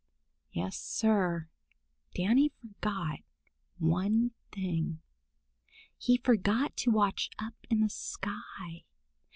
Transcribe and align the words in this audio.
Yes, 0.51 0.77
Sir, 0.79 1.47
Danny 2.15 2.49
forgot 2.49 3.19
one 3.77 4.31
thing. 4.51 4.99
He 5.95 6.17
forgot 6.17 6.75
to 6.77 6.89
watch 6.89 7.29
up 7.37 7.53
in 7.69 7.81
the 7.81 7.89
sky. 7.91 8.85